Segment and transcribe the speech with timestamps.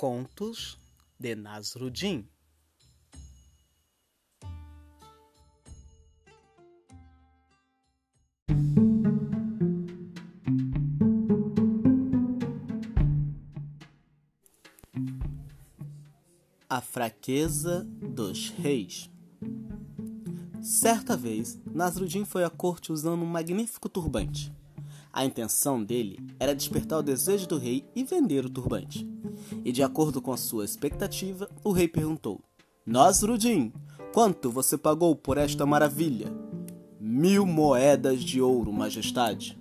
[0.00, 0.78] Contos
[1.18, 2.26] de Nasruddin
[16.66, 19.10] A fraqueza dos reis.
[20.62, 24.50] Certa vez, Nasruddin foi à corte usando um magnífico turbante.
[25.12, 29.08] A intenção dele era despertar o desejo do rei e vender o turbante.
[29.64, 32.40] E de acordo com a sua expectativa, o rei perguntou:
[32.86, 33.72] Nasruddin,
[34.12, 36.32] quanto você pagou por esta maravilha?
[37.00, 39.58] Mil moedas de ouro, majestade.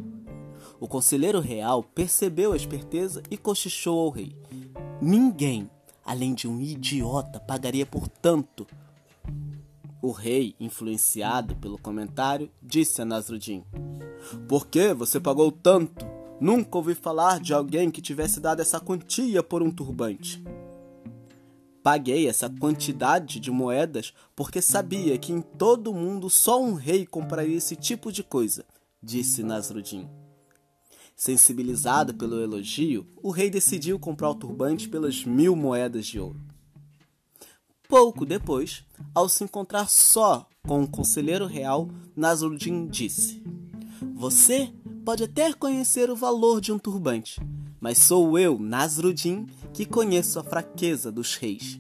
[0.80, 4.36] O conselheiro real percebeu a esperteza e cochichou ao rei:
[5.02, 5.70] Ninguém,
[6.06, 8.68] além de um idiota, pagaria por tanto.
[10.02, 13.64] O rei, influenciado pelo comentário, disse a Nasruddin:
[14.48, 16.06] Por que você pagou tanto?
[16.40, 20.42] Nunca ouvi falar de alguém que tivesse dado essa quantia por um turbante.
[21.84, 27.06] Paguei essa quantidade de moedas porque sabia que em todo o mundo só um rei
[27.06, 28.66] compraria esse tipo de coisa,
[29.02, 30.08] disse Nasruddin.
[31.16, 36.40] Sensibilizado pelo elogio, o rei decidiu comprar o turbante pelas mil moedas de ouro.
[37.90, 43.42] Pouco depois, ao se encontrar só com o conselheiro real, Nasruddin disse:
[44.16, 44.74] Você
[45.06, 47.40] pode até conhecer o valor de um turbante,
[47.80, 51.80] mas sou eu, Nasruddin, que conheço a fraqueza dos reis.